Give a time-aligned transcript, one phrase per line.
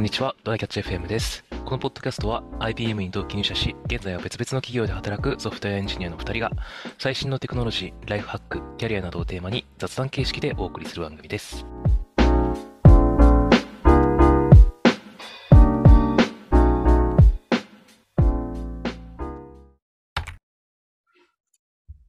[0.00, 1.44] こんにちは、ドライキャッチ FM です。
[1.50, 6.50] このポッドキャストは IBM に同期入社し、現在は別々の企業で働くソフトウェアエンジニアの2人が、
[6.98, 11.66] 最新のテクノロジー、ライフハック、キャリアなどをテーマに雑談形式でお送りする番組です。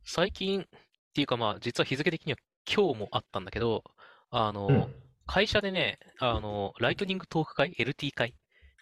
[0.05, 0.65] 最近っ
[1.13, 2.37] ていうかまあ、実は日付的には
[2.73, 3.83] 今日もあったんだけど、
[4.29, 5.10] あの、うん。
[5.25, 8.35] 会社でね、あの、ライトニングトーク会、LT 会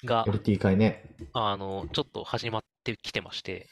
[0.03, 1.15] が、LT 会ね。
[1.33, 3.67] あの、ちょっと始まってきてまして、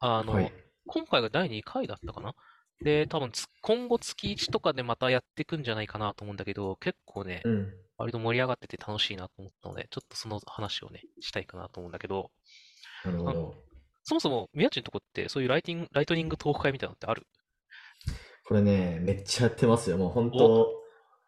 [0.00, 0.52] あの、はい。
[0.86, 2.34] 今回が第2回だったかな？
[2.82, 7.72] で、多分つ今後月1とかでまたやっていくんじゃないかなと思うんだけど、結構ね、うん。
[7.96, 12.30] 割と盛り上がってて楽しいなと思ったので、ちょっとその話をね、したいかなと思うんだけど、
[13.04, 13.54] なるほど。
[14.02, 17.26] そもそも、宮地のとこってそういうライティング、ライトニングトーク会みたいなのってある？
[18.46, 19.96] これね、めっちゃやってますよ。
[19.96, 20.68] もう本当、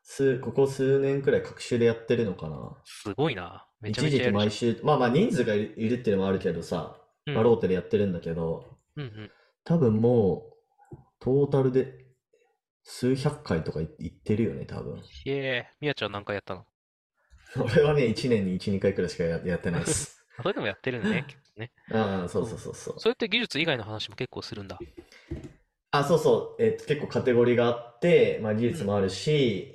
[0.06, 2.76] 数、ここ数年くらい各種でやってるのかな？
[2.84, 3.66] すごいな。
[3.80, 7.34] めちゃめちゃ一時期毎やるじ週、まあまあ人数がいるいるっていうのもあるけどさ、ゃん。
[7.34, 9.30] まあローテでやってるんだけど、うんうん。
[9.64, 10.52] 多分も
[10.92, 12.06] う、トータルで
[12.84, 14.98] 数百回とかいいってるよね、多分。
[14.98, 16.64] へえ、宮地は何回やったの？
[17.58, 20.24] 俺はね、1年に1、2回くらいしかや、やってないです。
[20.38, 21.72] あそれでもやってるんね、 結構ね。
[21.90, 23.00] ああ、そうそうそうそう。
[23.00, 24.78] それって技術以外の話も結構するんだ？
[25.90, 26.62] あ、そうそう。
[26.62, 29.72] えっと、結構カテゴリーがあって、まあ、技術もあるし、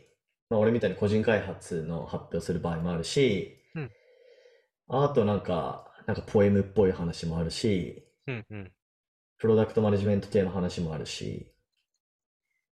[0.52, 3.92] まあ、俺みたいに個人開発の発表する場合もあるし、うん
[4.94, 8.72] あとなんか、なんかポエムっぽい話もあるし、うんうん。
[9.38, 11.50] プロダクトマネジメント系の話もあるし、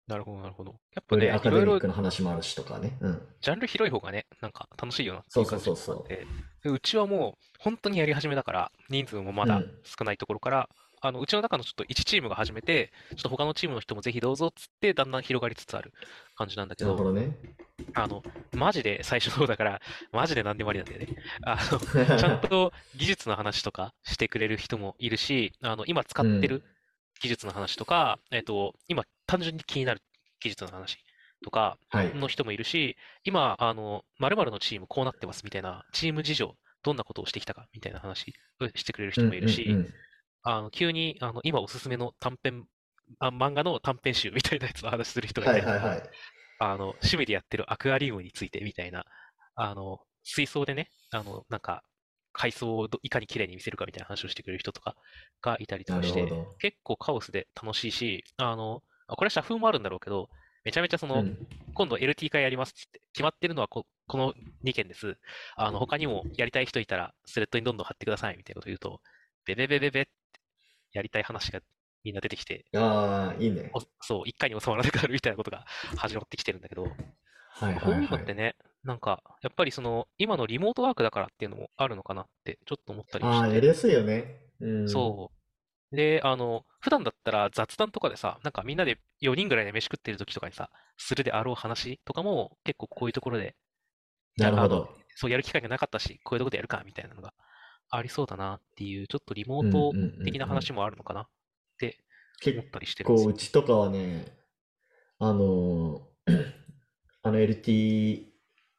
[0.07, 0.79] なるほど、なるほど。
[0.95, 2.97] やっぱね、アカデミックの話もあるしとかね。
[3.01, 3.21] うん。
[3.39, 6.07] ジャンル広い方がね、なんか楽しいよなってそいうう感じそうそうそ
[6.65, 10.69] ううちはもう本当にやり始めだから、人数もまだうん少ないところから、
[11.01, 15.93] あのうちの中のちょっと1チームが始めて、ちょっと他のチームの人もぜひどうぞっつって、だんだん広がりつつある
[16.35, 17.37] 感じなんだけど、なるほどね。
[17.93, 18.23] あの、
[18.53, 21.07] マジで最初の方だから、マジで何でもありなんだよね。
[21.43, 21.79] あの、
[22.17, 26.63] ちゃんと技術の話とかしてくれる人もいるし、あの、今使ってうんる
[27.21, 30.01] 技術の話とか、えっと、今単純に気になる
[30.39, 30.97] 技術の話
[31.43, 32.15] とかはい。
[32.15, 39.93] の人もいるし、今、あの、〇〇のチームこうなってますみたいな、チーム事情、どんなことをしてきたかみたいな話をしてくれる人もいるし、うんうんうん
[40.43, 42.65] あの、急に、あの、今おすすめの短編、
[43.19, 46.09] あ、漫画の短編集みたいなやつを話する人がいたりとかはいはいはい。
[46.59, 49.05] あの、趣味でやってるアクアリウムについてみたいな、
[49.55, 51.83] あの、水槽でね、あの、なんか、
[52.33, 54.95] 海藻をどいかに綺麗に見せるかみたいな話をしてくれる人とか
[55.41, 56.31] がいたりとなかして。
[56.59, 60.29] 結構カオスで楽しいし、あの、あこれは社風もあるんだろうけど、
[60.63, 61.37] めちゃめちゃその、うん
[61.73, 64.33] 今度 LT 会やりますって決まってるのはここの
[64.63, 65.15] 2件です。
[65.55, 68.99] あの、他にもやりたい人いたら、スレッドにどんどん貼ってくださいみたいなこと言うと、
[69.45, 70.11] ベベベベベって
[70.93, 71.61] やりたい話が
[72.03, 73.71] みんな出てきて、ああ、いいね。
[73.73, 75.65] おそう、一回に収まらなくなるみたいなことが
[75.95, 76.97] 始まってきてるんだけど、
[77.49, 78.17] はいこうはいいうはい。
[78.17, 83.53] のってね、なんか、やっぱりその、今のリモートワークだからっていうのもあるのかなって、ちょっと思ったりああ、して。
[83.53, 84.39] やりやすいよね。
[84.59, 85.15] うん。
[85.15, 85.31] そ
[85.91, 85.95] う。
[85.95, 93.55] で、あの、普段だったら雑談とかでさ、なんかみんなで4人ぐらいで飯食ってる時とかにさ、するであろう話とかも結構こういうところで、
[94.37, 94.97] なるほど。
[95.15, 97.33] そうやる機会がなかったし、こういうところでやるかみたいなのが
[97.89, 99.93] ありそうだなっていう、ちょっとリモート
[100.23, 101.27] 的な話もあるのかなっ
[101.77, 101.97] て
[102.39, 103.35] 結構思ったりしてるんですよ。
[103.35, 104.25] うちとかはね、
[105.19, 106.01] あのー
[107.23, 108.25] あの LT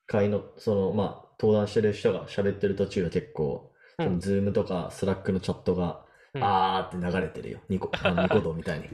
[0.07, 3.73] 会の、その、まあ、登壇してる人が喋ってる途中は結構、
[4.21, 6.05] Zoom とか Slack のチャットが、
[6.35, 7.61] うんあーって流れてるよ。
[7.69, 8.89] ニコ、あのニコ動みたいに。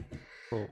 [0.49, 0.69] そう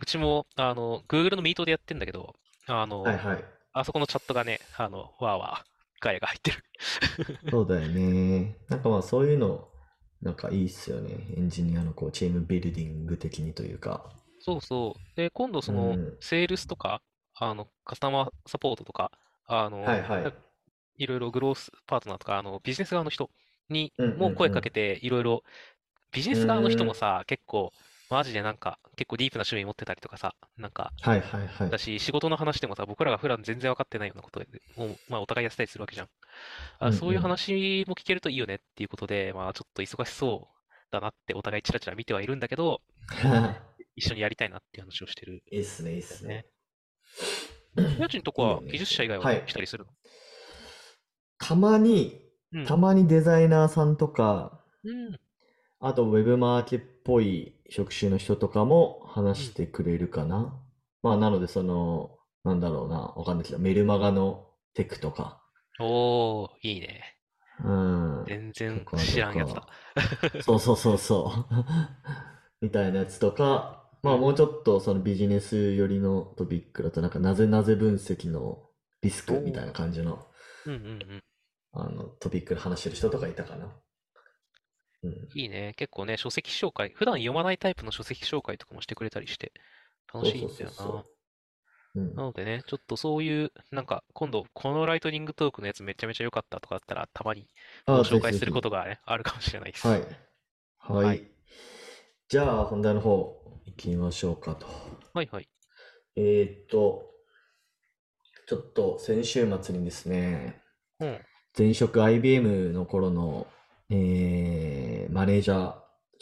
[0.00, 2.34] うちも、あの、Google のミートでやってんだけど、
[2.66, 3.44] あの、はいはい。
[3.72, 6.64] あそこのチャットがね、あの、わーわー、ガヤが入ってる。
[7.50, 8.56] そうだよね。
[8.68, 9.68] なんかまあそういうの、
[10.22, 11.26] なんかいいっすよね。
[11.36, 14.12] エンジニアのこう、チームビルディング的にというか。
[14.40, 15.16] そうそう。
[15.16, 17.02] で、今度そのうん、セールスとか、
[17.34, 19.12] あの、カスタマーサポートとか、
[19.46, 20.32] あの、はいはい
[20.98, 23.30] いろいろグロースパートナーとか、あの、ビジネス側の人
[23.68, 25.44] にも声かけて、いろいろ、
[26.10, 27.72] ビジネス側の人もさ、結構、
[28.10, 31.78] マジでなんか、結構ディープな趣味持ってたりとかさ、なんか、はいはいはいだ。
[31.78, 34.46] し、仕事の話でもさ、僕らが普段全然分かってないようなことで、
[34.76, 36.06] もう、まあ、お互いやってたりするわけじゃん。
[36.06, 36.10] うん
[36.80, 42.80] あ、うんそういう話も聞けるといいよねっていうことで、まあ、ちょっと忙しそうだなってお互いチラチラ見てはいるんだけど、
[43.96, 45.42] 一緒にやりたいなっていう話をしてる。
[45.50, 46.46] いいっすね、いいっすね。
[47.76, 49.90] 家賃とこは技術者以外ははい来たりするの？
[51.38, 52.20] たまに、
[52.52, 52.66] うん。
[52.66, 55.18] たまにデザイナーさんとか、うん。
[55.80, 60.60] あとウェブマーケっぽい職種の人とかも話してくれるかな。
[61.02, 65.42] まあなのでその、なんだろうな、わかんないけど、メルマガのテクとか、
[65.80, 67.18] おー、いいね。
[67.64, 68.24] うん。
[68.26, 69.66] 全然知らんやつだ。
[70.42, 71.54] そうそうそうそう。
[72.60, 78.68] みたいなやつとか、まあもうちょっとそのビジネス寄りのトピックだとなんかなぜなぜ分析の
[79.02, 80.26] リスクみたいな感じの
[80.66, 81.22] うんうんうん。
[81.72, 83.72] あの、トピックで話してる人とかいたかな。
[85.02, 85.28] うん。
[85.34, 85.74] いいね。
[85.76, 89.52] 結構ね、書籍紹介、普段読まないタイプの書籍紹介とかもしてくれたりして、
[90.12, 90.76] 楽しいんだよな。
[90.84, 91.04] そうそうそうそ
[91.94, 92.00] う。
[92.00, 92.16] うん。
[92.16, 97.48] なのでね、ちょっとそういう、なんか、今度、このライトニングトークのやつめちゃめちゃ良かったとかだったら、たまに
[97.86, 99.88] あご紹介することがね、あるかもしれないです。
[99.88, 100.02] はい。
[100.78, 101.06] はい。
[101.06, 101.22] はい
[102.28, 104.66] じゃあ、本題の方、行きましょうかと。
[105.12, 105.48] はいはい。
[106.16, 107.14] えーっと、
[108.48, 110.60] ちょっと先週末にですね、
[111.00, 111.24] うん。
[111.56, 113.46] 前職 IBM の頃の、
[113.90, 115.74] えーマネージャー、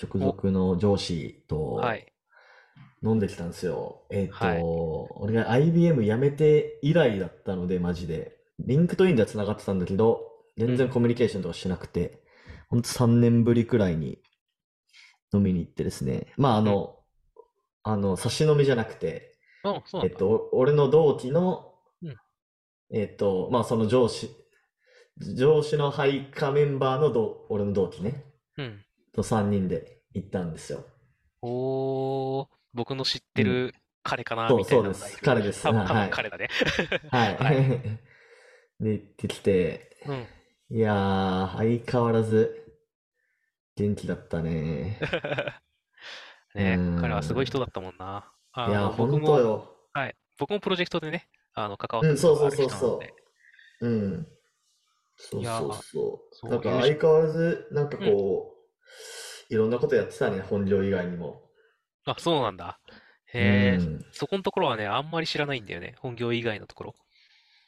[0.02, 2.06] 直属の上司とはい。
[3.02, 4.06] 飲んできたんですよ。
[4.10, 8.36] えーっはいと、俺が IBM 辞めて以来だったので、マジで。
[8.58, 10.22] LinkedIn では繋がってたんだけど、
[10.56, 12.22] 全然コミュニケーションとかしなくて、
[12.68, 14.18] ほんと3年ぶりくらいに
[15.34, 16.32] 飲みに行ってですね。
[16.36, 16.96] まあ、あの、
[17.82, 19.38] あの、差し飲みじゃなくて。
[20.02, 22.16] えっと、俺の同期のうん、
[22.90, 24.30] えっと、まあ、その上司、
[25.18, 28.24] 上司の配下メンバーの同俺の同期ね、
[28.58, 28.84] うん。
[29.14, 30.84] と3人で行ったんですよ。
[31.42, 36.48] おー、僕の知ってる彼かな、そうみたいなのそうです彼です多分、彼だね。
[37.10, 37.36] はい。
[37.40, 37.50] は
[38.80, 40.76] で、行ってきて、うん。
[40.76, 42.62] いやー、相変わらず
[43.76, 44.98] 元気だったね。
[46.54, 48.32] ねうん彼はすごい人だったもんな。
[48.52, 49.76] あいやー、の、僕ほんとも、よ。
[49.92, 50.16] はい。
[50.38, 53.14] 僕もプロジェクトでね、あの、関わっうん、たそうことがある人なのそうそうそで、
[53.80, 53.88] う。
[53.88, 54.28] うん。
[55.16, 55.72] そうそう
[56.32, 56.50] そう。
[56.50, 58.54] なんか相変わらず、なんかこ
[59.50, 61.42] う、いろんなことやってたね、本業以外にも。
[62.04, 62.78] あ、そうなんだ。
[63.32, 64.04] へえ、うん。
[64.12, 65.94] そこのところはね、あんまり知らないんだよね。
[65.98, 66.94] 本業以外のところ。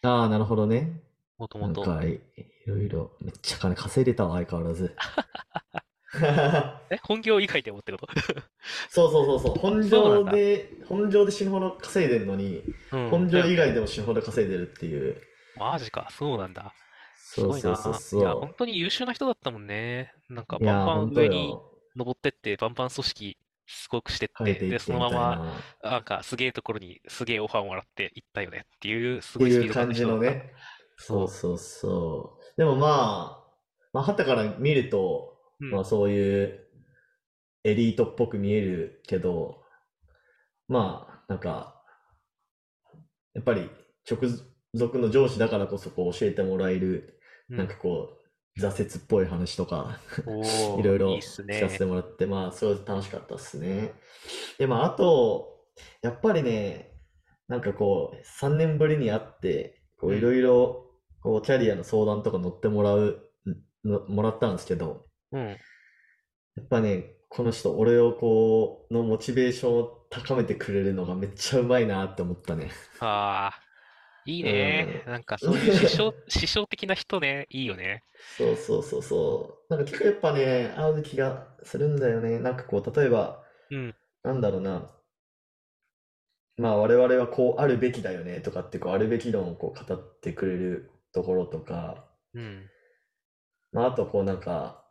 [0.03, 1.03] ああ、なるほどね。
[1.39, 1.85] もともと。
[1.87, 2.21] なんかい、い
[2.67, 4.95] ろいろ、めっちゃ金稼いでたわ、相変わらず。
[6.91, 8.09] え、本業以外でもってこと？
[8.89, 9.55] そうそうそうそう。
[9.57, 12.63] 本そうなんだ業で、本業で死ぬほど稼いでるのに、
[12.93, 13.11] うん。
[13.11, 13.83] 本業以外でも。
[13.83, 15.21] も死ぬほど稼いでるっていう。
[15.57, 16.73] マジか、そうなんだ。
[17.29, 17.77] すそうごいな。
[17.77, 20.15] そうそういや、そ本当に優秀な人だったもんね。
[20.31, 20.65] なんか、う。
[20.65, 21.79] いやー、バンバンほんと上によ。
[21.95, 25.91] 登ってって、バンバン組織すごくしてって、で、変えていってそのまみたいま、な。
[25.91, 30.39] なんか、すげえところにすげえオファーもらって行ったよねっていう、すごいスピーいう感じド感の人だった。
[30.39, 30.53] のね。
[30.97, 32.57] そうそうそう。
[32.57, 33.55] でもまあ、
[33.93, 36.69] まあ、旗から見ると、うんまあそういう
[37.65, 39.65] エリートっぽく見えるけど、
[40.69, 41.83] まあ、なんか、
[43.35, 43.71] やっぱり
[44.11, 44.21] 直
[44.75, 47.18] 属の上司だからこそこう教えてもらえる、うん
[47.49, 48.11] なんかこ
[48.57, 49.99] う、挫折っぽい話とか、
[50.79, 51.21] いろいろ聞
[51.61, 51.91] かせてね。
[51.91, 53.95] もらって、まあ、すごい楽しかったっすね。
[54.59, 55.65] で、まあ、あと、
[56.03, 56.93] やっぱりね、
[57.47, 60.91] なんかこう、3年ぶりに会って、こう、うんいろいろ、
[61.23, 63.25] こう、キャリアの相談とか乗ってもらう、
[63.85, 65.49] のもらったんですけど、うん。
[65.49, 65.55] や
[66.63, 72.71] っぱね、この人、俺をこう、のモチベーションを高めてくれるのがめっちゃうまいなって思ったね。
[73.01, 73.61] ああ、
[74.29, 75.03] いいね。
[75.07, 78.05] うんなんか、そういう師匠、 師匠的な人ね、いいよね。
[78.37, 79.75] そうそうそうそう。
[79.75, 82.39] なんか結構やっぱね、合う気がするんだよね。
[82.39, 83.97] なんかこう、例えば、うん。
[84.23, 84.95] なんだろうな。
[86.59, 92.05] まあ我々はこうあるべきだよねとかってこうあるべき論をこう語ってくれるところとか、
[92.35, 92.69] うん。
[93.73, 94.85] まああとこうなんか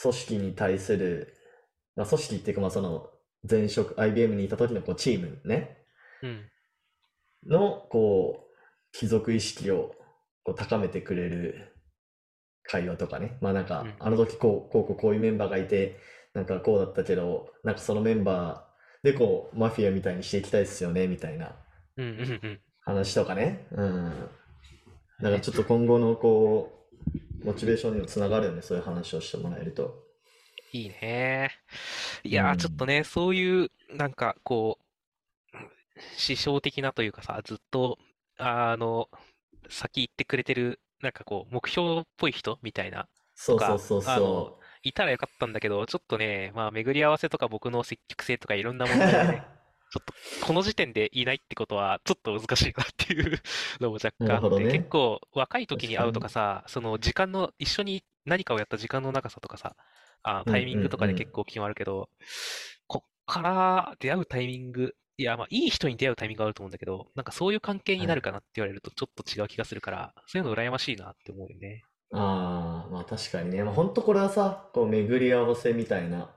[0.00, 1.34] 組織に対する、
[1.96, 3.10] まあ、組織っていうかまあその
[3.48, 5.84] 前職 IBM にいた時のこうチームね、
[6.22, 6.50] うん。
[7.46, 8.56] のこう
[8.92, 9.94] 貴族意識を
[10.44, 11.74] こう高めてくれる
[12.64, 13.38] 会話とかね。
[13.40, 15.98] まあなんかうんあの時こうこうこうこういうメンバーがいて
[16.34, 21.56] なんかこうだったけどなんかそのメンバーでこうマフィアみたいにしていきたいですよねみたいな。
[22.80, 23.66] 話とかね。
[23.72, 24.12] うん。
[25.20, 26.88] だからちょっと今後のこ
[27.42, 28.62] うモチベーションにもつながるよね。
[28.62, 30.08] そういう話をしてもらえると。
[30.72, 31.50] いいね。
[32.24, 34.84] いやー、うんちょっとね、そういう、なんか、こう、
[36.16, 37.98] 師匠的なというかさ、ずっと、
[38.38, 39.08] あの、
[39.68, 49.44] 先行ってくれてる、なんかこう、目標っぽい人みたいな、そうそうそうあのそいたらよかったんだけど、ちょっとね、まあ、巡り合わせとか僕の積極性とかいろんな問題でね、
[49.90, 53.40] ちょっと、この時点でいないってことは、ちょっと難しいなっていう
[53.80, 54.72] のも若干あって、ね。
[54.72, 59.76] 結構、若い時に会うとかさ、その時間の、一緒に何かをやった時間の長さとかさ、
[60.22, 62.10] あ、タイミングとかで結構決まるけど、
[62.86, 71.84] こっから出会うタイミング、いや、まあ、いい人に出会うタイミングがあると思うんだけど、なんかそういう関係になるかなって言われると、ちょっと違う気がするから、そういうの羨ましいなって思うよね。
[72.12, 73.62] ああ、まあ確かにね。
[73.64, 76.34] まあ本当これはさ、こう巡り合わせみたいな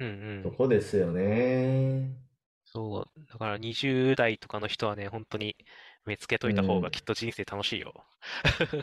[0.00, 0.42] うんうん。
[0.42, 2.16] とこですよね。
[2.64, 5.56] そう、だから20代とかの人はね、本当に
[6.06, 8.04] 見つけといた方がきっと人生楽しいよ。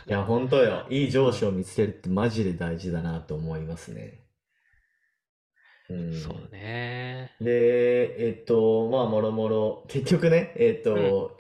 [0.06, 0.86] いや、本当よ。
[0.90, 4.29] いい上司を見つけるってマジで大事だなと思いますね。
[5.90, 6.14] うん。
[6.14, 7.32] そうね。
[7.42, 11.38] で、えっと、まあ、もろもろ、結局ね、えっと、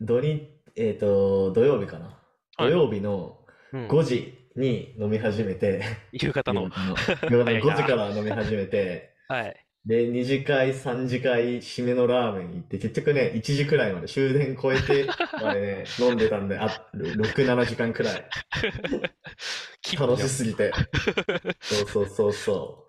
[0.00, 2.06] 土日、えっと、土曜日かな。
[2.06, 2.18] はい
[2.56, 3.40] 土曜日の、
[3.72, 6.62] うん5時に飲み始めて、夕方の。
[6.62, 6.96] 夕方の
[7.28, 9.66] 夕方の早いな5時から飲み始めて、はい。
[9.84, 15.06] で、2次会、3次会、締めのラーメン行って、結局ね、1時くらいまで終電超えて
[15.42, 18.24] までね、 飲んでたんで、あ、6、7時間くらい。
[19.98, 20.72] 楽しすぎて。
[21.60, 22.83] そうそうそうそう。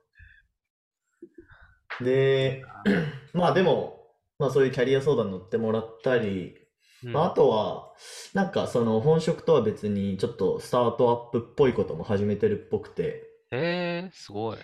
[2.02, 2.64] で、
[3.34, 4.08] まあでも、
[4.40, 6.56] まあそういうキャリア相談乗ってもらったり、
[7.04, 7.94] うんまあ、あとは、
[8.34, 14.58] なんかその本職とは別にちょっとスタートアップっぽいことも始めてるっぽくて、えー、すごい。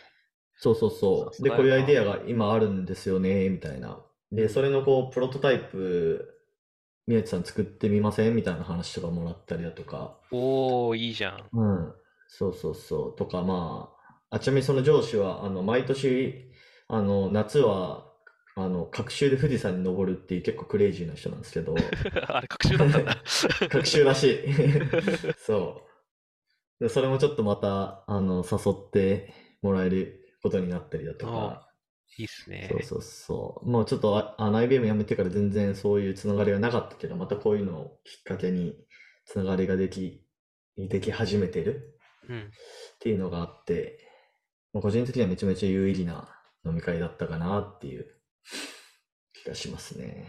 [0.57, 1.43] そうそうそう。
[1.43, 3.99] で、こういうアイデアが今あるんですよね、みたいな。
[4.31, 6.35] で、それのこう、プロトタイプ、
[7.07, 8.35] 宮地さん作ってみません？
[8.35, 10.17] みたいな話とかもらったりだとか。
[10.31, 11.49] おー、いいじゃん。
[11.51, 11.93] うん。
[12.27, 13.15] そうそうそう。
[13.15, 13.93] とか、ま
[14.29, 16.50] あ、あちなみにその上司は、あの、毎年、
[16.93, 18.05] あの、夏は、
[18.53, 21.73] あの、隔週で富士山に登るっていう結構クレイジーな人なんですけど、
[22.27, 23.23] あれ、学習だったんだ。
[23.71, 24.39] 隔週らしい。
[25.39, 25.87] そ
[26.79, 26.83] う。
[26.83, 31.71] で、それもちょっとまた、あの、誘ってもらえることになったりだとか。
[32.17, 32.67] いいっすね。
[32.69, 33.69] そうそうそう。
[33.69, 38.75] もうちょっとあ、あの IBM 辞めてから全然そういうつながりがなかったけど、またこういうのをきっかけに
[39.23, 40.25] つながりができ、
[40.75, 42.39] でき始めてるうん。
[42.41, 42.49] っ
[42.99, 43.97] ていうのがあって、
[44.73, 48.05] 個人的にはめちゃめちゃ有意義な飲み会だったかなっていう
[49.33, 50.27] 気がしますね。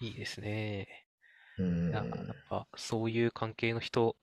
[0.00, 1.06] いいですね。
[1.58, 4.16] うんいや、やっぱ、そういう関係の人、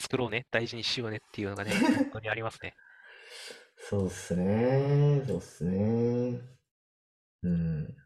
[0.00, 2.74] 作ろうね、大事にしようねっていうのがね、 本当にありますね。
[3.76, 5.22] そうっすね。
[5.26, 6.40] そうっすね。
[7.42, 7.96] うん。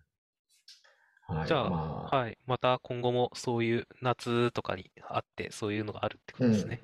[1.27, 1.47] はい。
[1.47, 2.37] じゃあ、まあ、はい。
[2.47, 6.83] また今後もそういう夏とかにあって、そういうのがあるってことですね。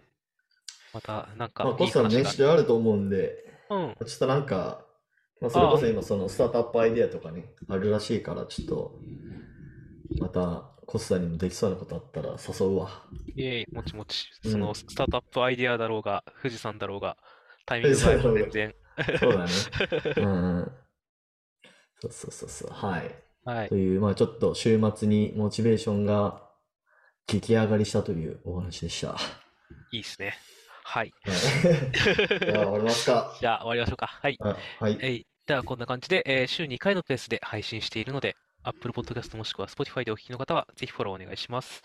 [0.94, 2.22] また、なんかまあ、いコスさんい話が。
[2.22, 3.96] 年始であると思うんで、うん。
[4.06, 4.87] ちょっとなんか、
[5.40, 8.98] まあ、それこそ今そのスタートアップアイデアとかね、あるらしいから、ちょっと、
[10.20, 13.02] また、コスさんにもできそうなことあったら誘うわ。
[13.36, 14.28] いえいえ、もちもち。
[14.44, 17.16] うんそのスタートアップアイデアだろうが、富士山だろうが、
[17.66, 18.74] タイミングが全然。
[19.20, 19.52] そうだね。
[20.16, 20.72] うんうん。
[22.00, 22.70] そうそうそうそう。
[22.72, 23.14] はい。
[23.44, 23.76] はいと。
[23.76, 26.48] いう、まあちょっと週末にモチベーションが
[27.26, 29.12] 激上がりしたというお話でした。
[29.12, 29.18] は
[29.92, 30.34] いいですね。
[30.90, 31.08] はい。
[31.28, 31.30] い。
[31.30, 33.36] じゃあ終わりますか。
[33.38, 34.06] じゃあ終わりましょうか。
[34.06, 34.36] はい。
[34.40, 34.98] あはい。
[35.02, 35.26] えい。
[35.46, 41.82] ではこんな感じで、えー週2回のペースで配信しているので、Apple Podcast もしくは Spotify でお聞きの方は、ぜひフォローお願いします。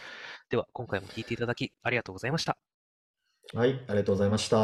[0.50, 2.58] では、今回も聞いていただきありがとうございました。
[3.54, 4.58] はい、ありがとうございました。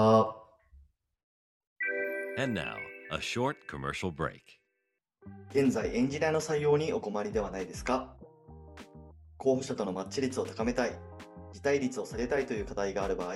[2.42, 2.76] And now,
[3.12, 4.40] a short commercial break.
[5.52, 8.16] 現在エンジニアの採用にお困りではないですか？
[9.38, 10.92] 候補者とのマッチ率を高めたい、
[11.54, 13.36] 辞退率を下げたいという課題がある場合、